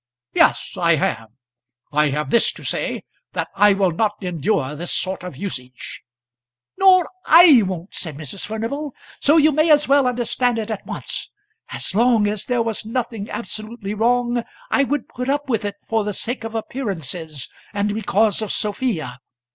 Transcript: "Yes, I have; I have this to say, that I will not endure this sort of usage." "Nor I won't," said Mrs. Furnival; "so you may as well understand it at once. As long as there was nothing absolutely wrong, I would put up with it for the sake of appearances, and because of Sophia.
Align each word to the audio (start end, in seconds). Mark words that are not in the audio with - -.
"Yes, 0.33 0.71
I 0.77 0.95
have; 0.95 1.29
I 1.91 2.09
have 2.09 2.31
this 2.31 2.51
to 2.53 2.63
say, 2.63 3.03
that 3.33 3.49
I 3.53 3.73
will 3.73 3.91
not 3.91 4.15
endure 4.23 4.73
this 4.73 4.91
sort 4.91 5.21
of 5.23 5.37
usage." 5.37 6.01
"Nor 6.75 7.07
I 7.27 7.61
won't," 7.61 7.93
said 7.93 8.17
Mrs. 8.17 8.43
Furnival; 8.47 8.95
"so 9.19 9.37
you 9.37 9.51
may 9.51 9.69
as 9.69 9.87
well 9.87 10.07
understand 10.07 10.57
it 10.57 10.71
at 10.71 10.87
once. 10.87 11.29
As 11.69 11.93
long 11.93 12.25
as 12.25 12.45
there 12.45 12.63
was 12.63 12.83
nothing 12.83 13.29
absolutely 13.29 13.93
wrong, 13.93 14.43
I 14.71 14.85
would 14.85 15.07
put 15.07 15.29
up 15.29 15.47
with 15.47 15.63
it 15.65 15.75
for 15.87 16.03
the 16.03 16.13
sake 16.13 16.43
of 16.43 16.55
appearances, 16.55 17.47
and 17.71 17.93
because 17.93 18.41
of 18.41 18.51
Sophia. 18.51 19.19